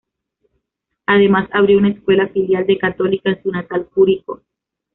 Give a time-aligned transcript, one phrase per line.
[1.05, 4.41] Además, abrió una escuela filial de Católica en su natal Curicó.